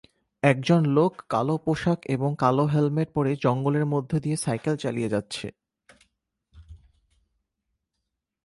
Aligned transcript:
একজন 0.43 0.81
লোক 0.85 1.11
কালো 1.29 1.55
পোশাক 1.57 1.99
এবং 2.05 2.29
কালো 2.37 2.65
হেলমেট 2.65 3.09
পরে 3.13 3.31
জঙ্গলের 3.35 3.85
মধ্যে 3.85 4.17
দিয়ে 4.19 4.37
সাইকেল 4.37 4.75
চালিয়ে 4.77 5.09
যাচ্ছে। 5.09 5.47